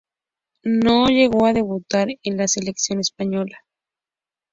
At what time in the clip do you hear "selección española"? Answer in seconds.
2.47-3.59